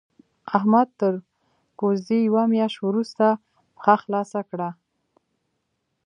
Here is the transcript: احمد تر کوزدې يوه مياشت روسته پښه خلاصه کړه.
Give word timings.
احمد 0.57 0.87
تر 0.99 1.13
کوزدې 1.79 2.19
يوه 2.27 2.43
مياشت 2.53 2.79
روسته 2.95 3.27
پښه 3.75 3.95
خلاصه 4.03 4.39
کړه. 4.49 4.69